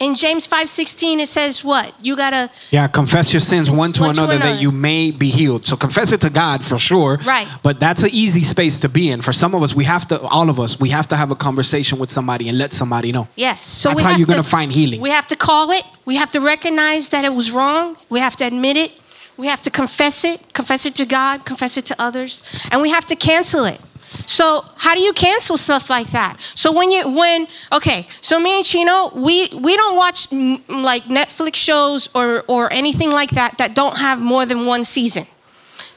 [0.01, 1.93] In James 5:16 it says what?
[2.01, 5.11] You got to Yeah, confess your sins one to one to another that you may
[5.11, 5.67] be healed.
[5.67, 7.19] So confess it to God for sure.
[7.27, 7.49] Right.
[7.63, 9.21] But that's an easy space to be in.
[9.23, 11.35] For some of us, we have to, all of us, we have to have a
[11.37, 13.27] conversation with somebody and let somebody know.
[13.37, 13.65] Yes.
[13.67, 15.01] So That's we how have you're to- gonna find healing.
[15.01, 15.83] We have to call it.
[16.05, 17.97] We have to recognize that it was wrong.
[18.09, 18.93] We have to admit it.
[19.37, 22.91] We have to confess it, confess it to God, confess it to others, and we
[22.91, 23.81] have to cancel it.
[24.29, 26.37] So how do you cancel stuff like that?
[26.39, 31.05] So when you when okay, so me and Chino, we we don't watch mm, like
[31.05, 35.25] Netflix shows or or anything like that that don't have more than one season.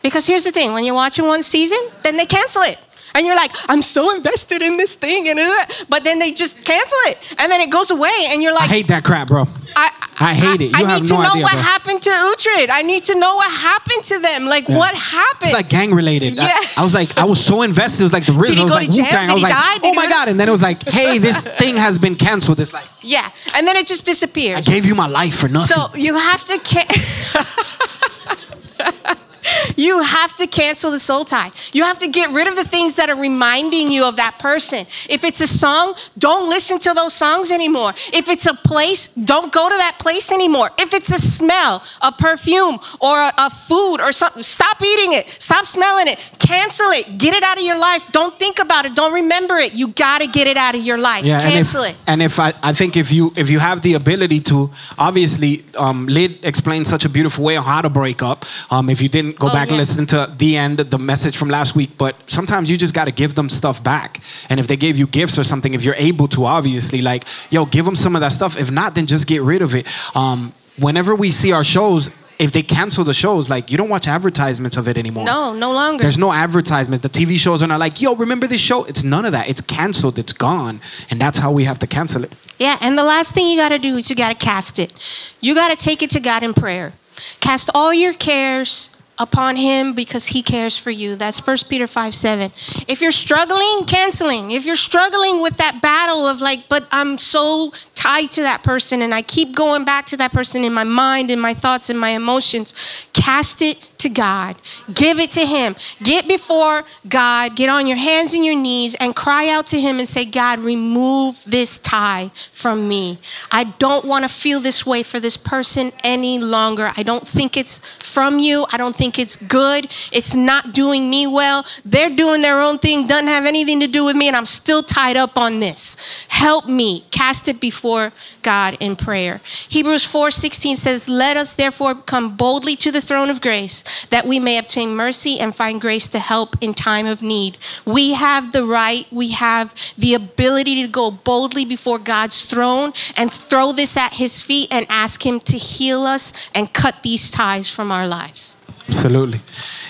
[0.02, 2.78] Because here's the thing, when you're watching one season, then they cancel it.
[3.16, 5.52] And you're like, I'm so invested in this thing, and uh,
[5.90, 8.74] but then they just cancel it, and then it goes away, and you're like, I
[8.74, 9.48] hate that crap, bro.
[9.76, 10.76] I, I hate it.
[10.76, 11.62] I You need to no know idea, what bro.
[11.62, 12.68] happened to Uhtred.
[12.72, 14.46] I need to know what happened to them.
[14.46, 15.44] Like, what happened?
[15.50, 16.38] It's like gang related.
[16.40, 16.60] I- Yeah.
[16.78, 18.02] I, was like, I was so invested.
[18.02, 18.60] It was like the RZA.
[18.60, 19.06] I was like to jail?
[19.06, 19.30] Wu-Tang.
[19.30, 19.78] I was like, die?
[19.84, 20.28] Oh my God.
[20.30, 22.60] And then it was like, hey, this thing has been canceled.
[22.60, 24.60] It's like, yeah, and then it just disappeared.
[24.60, 25.76] I gave you my life for nothing.
[25.76, 26.88] So you have to can-
[29.76, 31.52] You have to cancel the soul tie.
[31.74, 34.80] You have to get rid of the things that are reminding you of that person.
[35.10, 37.90] If it's a song, don't listen to those songs anymore.
[38.14, 40.70] If it's a place, don't go to that place anymore.
[40.80, 45.30] If it's a smell, a perfume, or a, a food or something, stop eating it.
[45.30, 46.18] Stop smelling it.
[46.40, 47.18] Cancel it.
[47.18, 48.12] Get it out of your life.
[48.12, 48.96] Don't think about it.
[48.96, 49.76] Don't remember it.
[49.76, 51.24] You got to get it out of your life.
[51.24, 52.04] Yeah, Cancel and if, it.
[52.08, 56.08] And if I, I think if you if you have the ability to, obviously, um,
[56.08, 58.46] Lid explained such a beautiful way on how to break up.
[58.70, 61.38] Um, if you didn't go Oh, back and listen to the end, of the message
[61.38, 64.20] from last week, but sometimes you just got to give them stuff back.
[64.50, 67.66] And if they gave you gifts or something, if you're able to, obviously, like, yo,
[67.66, 68.58] give them some of that stuff.
[68.60, 69.88] If not, then just get rid of it.
[70.16, 74.08] Um, whenever we see our shows, if they cancel the shows, like, you don't watch
[74.08, 75.26] advertisements of it anymore.
[75.26, 76.02] No, no longer.
[76.02, 77.04] There's no advertisement.
[77.04, 78.84] The TV shows are not like, yo, remember this show?
[78.86, 79.48] It's none of that.
[79.48, 80.18] It's canceled.
[80.18, 80.80] It's gone.
[81.12, 82.34] And that's how we have to cancel it.
[82.58, 85.36] Yeah, and the last thing you got to do is you got to cast it.
[85.40, 86.94] You got to take it to God in prayer.
[87.42, 88.90] Cast all your cares
[89.22, 91.16] upon him because he cares for you.
[91.16, 92.52] That's 1 Peter 5 7.
[92.88, 94.52] If you're struggling, canceling.
[94.52, 99.04] If you're struggling with that battle of like, but I'm so tied to that person
[99.04, 101.98] and I keep going back to that person in my mind, in my thoughts, in
[101.98, 104.56] my emotions, Cast it to God.
[104.96, 105.76] Give it to Him.
[106.02, 107.56] Get before God.
[107.56, 110.58] Get on your hands and your knees and cry out to Him and say, God,
[110.58, 113.20] remove this tie from me.
[113.52, 116.90] I don't want to feel this way for this person any longer.
[116.98, 118.66] I don't think it's from you.
[118.74, 119.86] I don't think it's good.
[120.12, 121.64] It's not doing me well.
[121.86, 124.82] They're doing their own thing, doesn't have anything to do with me, and I'm still
[124.82, 126.26] tied up on this.
[126.28, 127.06] Help me.
[127.12, 129.42] Cast it before God in prayer.
[129.72, 134.28] Hebrews 4 16 says, Let us therefore come boldly to the throne of grace that
[134.28, 137.58] we may obtain mercy and find grace to help in time of need.
[137.86, 143.32] We have the right, we have the ability to go boldly before God's throne and
[143.32, 147.74] throw this at his feet and ask him to heal us and cut these ties
[147.74, 148.58] from our lives.
[148.90, 149.40] Absolutely.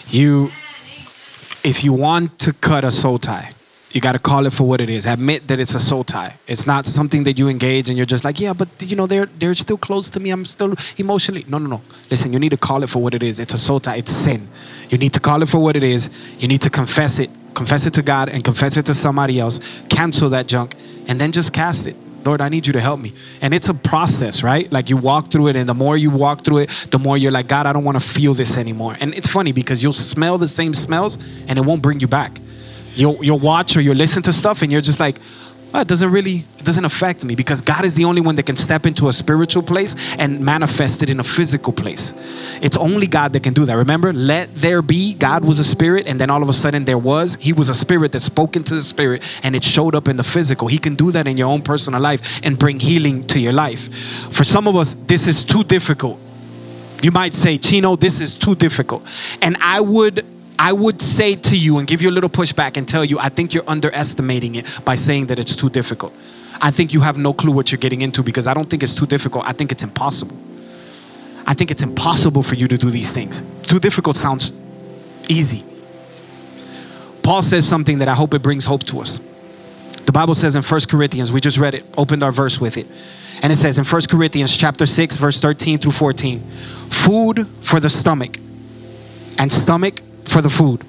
[0.09, 0.51] You,
[1.63, 3.53] if you want to cut a soul tie,
[3.93, 5.05] you got to call it for what it is.
[5.05, 6.35] Admit that it's a soul tie.
[6.47, 9.25] It's not something that you engage and you're just like, yeah, but you know, they're
[9.25, 10.29] they're still close to me.
[10.29, 11.45] I'm still emotionally.
[11.47, 11.81] No, no, no.
[12.09, 13.39] Listen, you need to call it for what it is.
[13.39, 13.97] It's a soul tie.
[13.97, 14.47] It's sin.
[14.89, 16.09] You need to call it for what it is.
[16.39, 17.29] You need to confess it.
[17.53, 19.81] Confess it to God and confess it to somebody else.
[19.89, 20.73] Cancel that junk
[21.07, 21.95] and then just cast it.
[22.23, 23.13] Lord, I need you to help me.
[23.41, 24.71] And it's a process, right?
[24.71, 27.31] Like you walk through it, and the more you walk through it, the more you're
[27.31, 28.95] like, God, I don't want to feel this anymore.
[29.01, 32.31] And it's funny because you'll smell the same smells and it won't bring you back
[32.93, 35.17] you'll, you'll watch or you'll listen to stuff and you're just like,
[35.73, 38.43] well, it doesn't really it doesn't affect me because God is the only one that
[38.43, 42.13] can step into a spiritual place and manifest it in a physical place.
[42.61, 43.75] It's only God that can do that.
[43.75, 45.13] Remember, let there be.
[45.13, 47.37] God was a spirit, and then all of a sudden there was.
[47.41, 50.23] He was a spirit that spoke into the spirit, and it showed up in the
[50.23, 50.67] physical.
[50.67, 53.81] He can do that in your own personal life and bring healing to your life.
[54.31, 56.19] For some of us, this is too difficult.
[57.01, 59.01] You might say, Chino, this is too difficult.
[59.41, 60.23] And I would
[60.61, 63.29] I would say to you and give you a little pushback and tell you, I
[63.29, 66.13] think you're underestimating it by saying that it's too difficult.
[66.61, 68.93] I think you have no clue what you're getting into because I don't think it's
[68.93, 69.43] too difficult.
[69.47, 70.37] I think it's impossible.
[71.47, 73.41] I think it's impossible for you to do these things.
[73.63, 74.51] Too difficult sounds
[75.27, 75.65] easy.
[77.23, 79.17] Paul says something that I hope it brings hope to us.
[80.05, 82.85] The Bible says in 1 Corinthians, we just read it, opened our verse with it.
[83.43, 87.89] And it says in 1 Corinthians chapter 6 verse 13 through 14, food for the
[87.89, 88.37] stomach
[89.39, 90.83] and stomach for the food.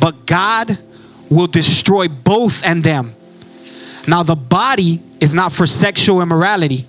[0.00, 0.78] But God
[1.30, 3.14] will destroy both and them.
[4.08, 6.86] Now, the body is not for sexual immorality.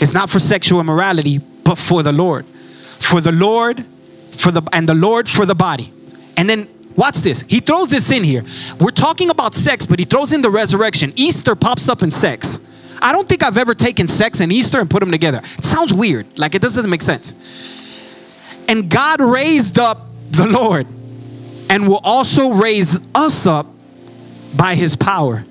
[0.00, 2.44] It's not for sexual immorality, but for the Lord.
[2.44, 5.92] For the Lord, for the and the Lord for the body.
[6.36, 7.42] And then watch this.
[7.48, 8.44] He throws this in here.
[8.80, 11.12] We're talking about sex, but he throws in the resurrection.
[11.16, 12.58] Easter pops up in sex.
[13.00, 15.38] I don't think I've ever taken sex and Easter and put them together.
[15.38, 16.26] It sounds weird.
[16.38, 17.34] Like it doesn't make sense.
[18.68, 20.86] And God raised up the Lord
[21.70, 23.66] and will also raise us up
[24.56, 25.44] by his power.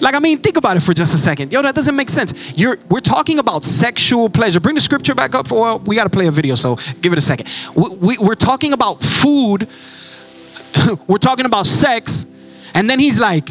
[0.00, 1.52] Like, I mean, think about it for just a second.
[1.52, 2.56] Yo, that doesn't make sense.
[2.56, 4.58] You're, we're talking about sexual pleasure.
[4.60, 7.12] Bring the scripture back up for, well, we got to play a video, so give
[7.12, 7.48] it a second.
[7.74, 9.68] We, we, we're talking about food,
[11.06, 12.24] we're talking about sex,
[12.74, 13.48] and then he's like,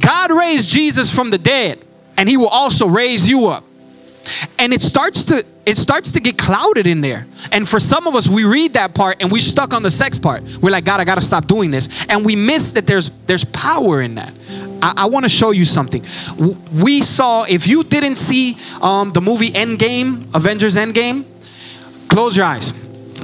[0.00, 1.80] God raised Jesus from the dead,
[2.18, 3.64] and he will also raise you up.
[4.58, 7.26] And it starts to it starts to get clouded in there.
[7.50, 10.16] And for some of us, we read that part and we're stuck on the sex
[10.16, 10.44] part.
[10.62, 12.06] We're like, God, I gotta stop doing this.
[12.06, 14.32] And we miss that there's there's power in that.
[14.80, 16.02] I, I want to show you something.
[16.72, 21.24] We saw, if you didn't see um, the movie Endgame, Avengers Endgame,
[22.08, 22.72] close your eyes.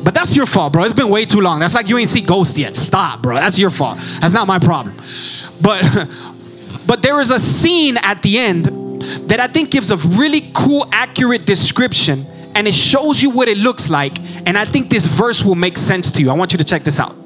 [0.02, 0.82] But that's your fault, bro.
[0.82, 1.60] It's been way too long.
[1.60, 2.74] That's like you ain't see Ghost yet.
[2.74, 3.36] Stop, bro.
[3.36, 3.98] That's your fault.
[4.20, 4.96] That's not my problem.
[5.62, 5.82] But
[6.88, 8.64] but there is a scene at the end
[9.28, 13.58] that I think gives a really cool, accurate description and it shows you what it
[13.58, 14.18] looks like.
[14.46, 16.30] And I think this verse will make sense to you.
[16.30, 17.16] I want you to check this out.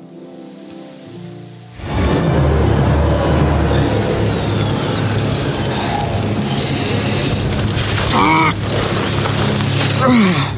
[10.08, 10.55] Ah.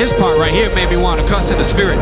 [0.00, 1.96] This part right here made me want to cuss in the spirit.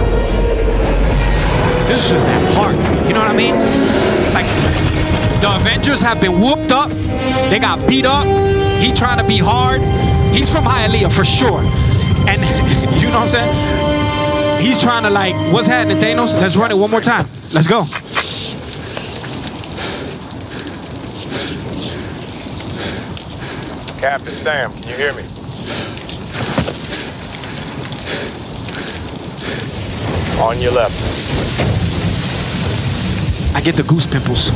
[1.88, 2.76] This is just that part.
[3.08, 3.56] You know what I mean?
[3.58, 4.46] It's like
[5.42, 6.90] the Avengers have been whooped up.
[7.50, 8.24] They got beat up.
[8.80, 9.80] He trying to be hard.
[10.32, 11.58] He's from Hialeah for sure.
[12.30, 12.40] And
[13.02, 14.62] you know what I'm saying?
[14.62, 16.40] He's trying to like, what's happening, Thanos?
[16.40, 17.26] Let's run it one more time.
[17.52, 17.86] Let's go.
[24.00, 25.24] Captain Sam, can you hear me?
[30.40, 30.94] On your left.
[33.56, 34.50] I get the goose pimples.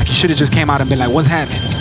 [0.00, 1.73] I can should have just came out and been like, what's happening?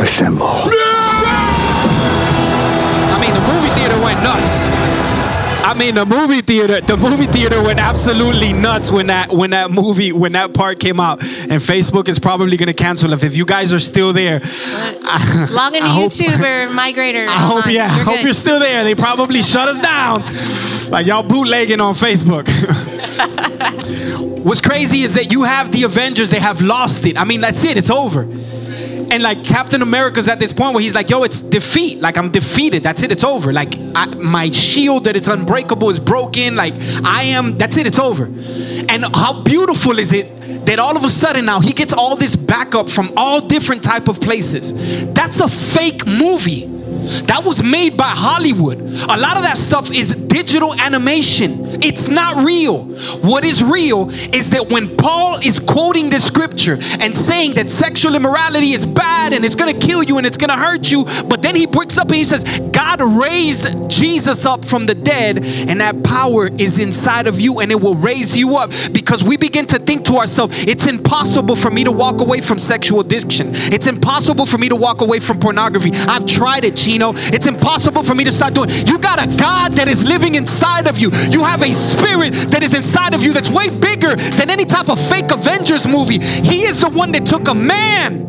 [0.00, 0.46] Assemble.
[0.46, 0.64] I
[3.20, 4.64] mean, the movie theater went nuts.
[5.62, 9.70] I mean, the movie theater, the movie theater went absolutely nuts when that when that
[9.70, 11.20] movie when that part came out.
[11.20, 13.22] And Facebook is probably going to cancel it.
[13.22, 16.12] If you guys are still there, Log into I hope-
[16.70, 17.26] or My Greater.
[17.28, 17.74] I hope online.
[17.74, 18.24] yeah, I You're hope good.
[18.24, 18.84] you're still there.
[18.84, 20.22] They probably shut us down,
[20.90, 22.48] like y'all bootlegging on Facebook.
[24.44, 26.30] What's crazy is that you have the Avengers.
[26.30, 27.16] They have lost it.
[27.18, 27.76] I mean, that's it.
[27.76, 28.26] It's over.
[29.10, 32.00] And like Captain America's at this point where he's like, "Yo, it's defeat.
[32.00, 32.82] Like I'm defeated.
[32.82, 33.10] That's it.
[33.10, 33.52] It's over.
[33.52, 36.54] Like I, my shield that it's unbreakable is broken.
[36.54, 37.58] Like I am.
[37.58, 37.86] That's it.
[37.86, 41.92] It's over." And how beautiful is it that all of a sudden now he gets
[41.92, 45.12] all this backup from all different type of places.
[45.12, 46.79] That's a fake movie.
[47.26, 48.78] That was made by Hollywood.
[48.80, 51.82] A lot of that stuff is digital animation.
[51.82, 52.84] It's not real.
[53.22, 58.14] What is real is that when Paul is quoting the scripture and saying that sexual
[58.14, 61.56] immorality is bad and it's gonna kill you and it's gonna hurt you, but then
[61.56, 65.38] he breaks up and he says, God raised Jesus up from the dead,
[65.68, 69.36] and that power is inside of you and it will raise you up because we
[69.36, 73.48] begin to think to ourselves, it's impossible for me to walk away from sexual addiction.
[73.52, 75.90] It's impossible for me to walk away from pornography.
[76.08, 77.12] I've tried it, Chino.
[77.14, 78.70] It's impossible for me to start doing.
[78.70, 81.10] You got a God that is living inside of you.
[81.30, 84.88] You have a spirit that is inside of you that's way bigger than any type
[84.88, 86.18] of fake Avengers movie.
[86.18, 88.24] He is the one that took a man,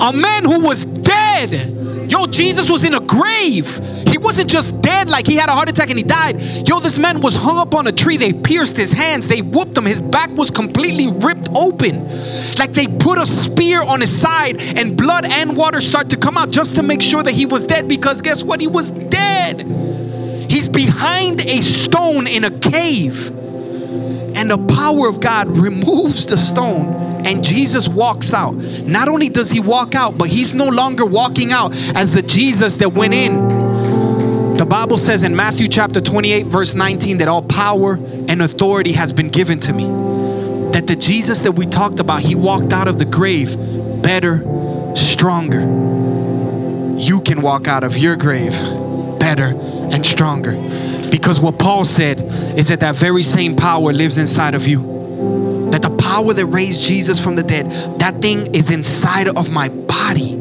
[0.00, 1.81] a man who was dead.
[2.08, 3.78] Yo, Jesus was in a grave.
[4.08, 6.40] He wasn't just dead like he had a heart attack and he died.
[6.66, 8.16] Yo, this man was hung up on a tree.
[8.16, 9.28] They pierced his hands.
[9.28, 9.86] They whooped him.
[9.86, 12.04] His back was completely ripped open.
[12.58, 16.36] Like they put a spear on his side and blood and water start to come
[16.36, 18.60] out just to make sure that he was dead because guess what?
[18.60, 19.62] He was dead.
[20.50, 23.41] He's behind a stone in a cave.
[24.42, 26.92] And the power of God removes the stone
[27.24, 28.56] and Jesus walks out.
[28.82, 32.78] Not only does he walk out, but he's no longer walking out as the Jesus
[32.78, 34.56] that went in.
[34.56, 39.12] The Bible says in Matthew chapter 28, verse 19, that all power and authority has
[39.12, 39.84] been given to me.
[40.72, 43.54] That the Jesus that we talked about, he walked out of the grave
[44.02, 44.42] better,
[44.96, 45.60] stronger.
[46.98, 48.54] You can walk out of your grave
[49.34, 49.56] better
[49.92, 50.52] and stronger.
[51.10, 52.20] Because what Paul said
[52.58, 55.00] is that that very same power lives inside of you
[55.72, 59.70] that the power that raised Jesus from the dead, that thing is inside of my
[59.70, 60.38] body.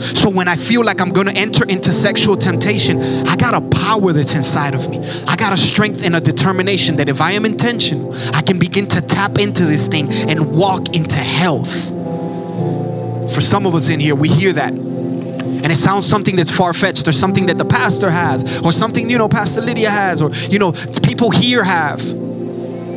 [0.00, 4.14] So when I feel like I'm to enter into sexual temptation, I got a power
[4.14, 4.98] that's inside of me.
[5.28, 8.86] I got a strength and a determination that if I am intentional, I can begin
[8.86, 11.90] to tap into this thing and walk into health.
[13.34, 14.72] For some of us in here, we hear that
[15.62, 19.18] and it sounds something that's far-fetched or something that the pastor has or something you
[19.18, 22.00] know pastor lydia has or you know people here have.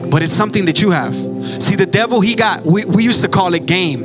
[0.10, 1.16] But it's something that you have.
[1.16, 4.04] See the devil he got we, we used to call it game.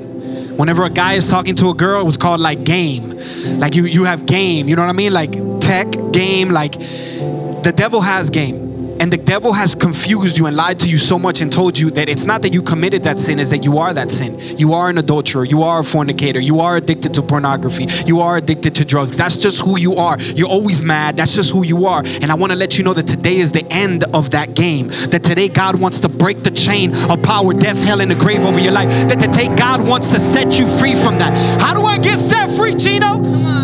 [0.57, 3.15] Whenever a guy is talking to a girl it was called like game.
[3.59, 4.69] Like you you have game.
[4.69, 5.13] You know what i mean?
[5.13, 8.70] Like tech game like the devil has game
[9.01, 11.91] And the devil has confused you and lied to you so much and told you
[11.93, 14.39] that it's not that you committed that sin, is that you are that sin.
[14.59, 15.45] You are an adulterer.
[15.45, 16.39] You are a fornicator.
[16.39, 17.87] You are addicted to pornography.
[18.07, 19.17] You are addicted to drugs.
[19.17, 20.19] That's just who you are.
[20.37, 21.17] You're always mad.
[21.17, 22.03] That's just who you are.
[22.21, 24.89] And I want to let you know that today is the end of that game.
[24.89, 28.45] That today God wants to break the chain of power, death, hell, and the grave
[28.45, 28.91] over your life.
[29.09, 31.33] That today God wants to set you free from that.
[31.63, 33.17] How do I get set free, Chino?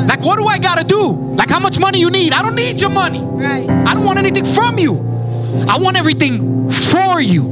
[0.07, 1.13] Like, what do I got to do?
[1.37, 2.33] Like, how much money you need?
[2.33, 3.21] I don't need your money.
[3.21, 3.69] Right.
[3.69, 5.17] I don't want anything from you.
[5.69, 7.45] I want everything for you.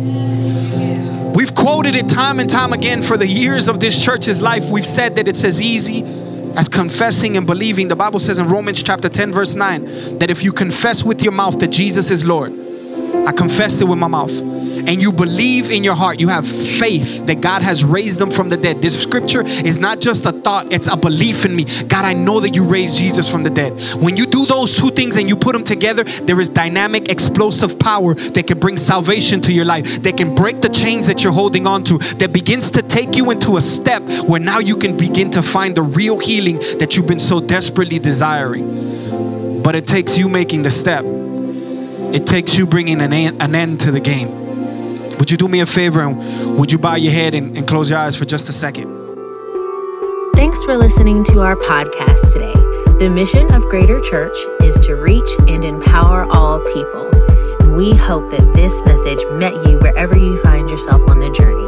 [1.35, 4.71] We've quoted it time and time again for the years of this church's life.
[4.71, 6.03] We've said that it's as easy
[6.57, 7.89] as confessing and believing.
[7.89, 9.85] The Bible says in Romans chapter 10, verse 9,
[10.19, 12.53] that if you confess with your mouth that Jesus is Lord,
[13.27, 14.54] I confess it with my mouth
[14.87, 18.49] and you believe in your heart, you have faith that God has raised them from
[18.49, 18.83] the dead.
[18.83, 21.65] This scripture is not just a thought, it's a belief in me.
[21.89, 23.81] God, I know that you raised Jesus from the dead.
[23.97, 27.79] When you do those two things and you put them together, there is dynamic, explosive
[27.79, 31.33] power that can bring salvation to your life, that can break the chains that you're
[31.33, 34.97] holding on to, that begins to take you into a step where now you can
[34.97, 39.63] begin to find the real healing that you've been so desperately desiring.
[39.63, 41.05] But it takes you making the step.
[41.07, 44.44] It takes you bringing an an end to the game.
[45.19, 46.17] Would you do me a favor and
[46.59, 48.89] would you bow your head and, and close your eyes for just a second?
[50.35, 52.53] Thanks for listening to our podcast today.
[52.99, 57.11] The mission of Greater Church is to reach and empower all people.
[57.75, 61.65] We hope that this message met you wherever you find yourself on the journey.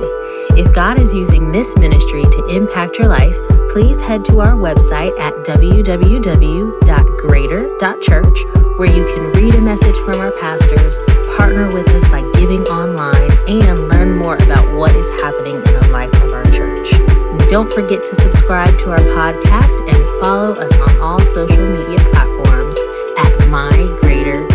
[0.61, 3.37] If God is using this ministry to impact your life,
[3.71, 8.45] please head to our website at www.greater.church
[8.79, 10.99] where you can read a message from our pastors,
[11.37, 15.89] partner with us by giving online and learn more about what is happening in the
[15.93, 16.95] life of our church.
[16.95, 21.99] And don't forget to subscribe to our podcast and follow us on all social media
[22.11, 22.77] platforms
[23.19, 24.46] at My Greater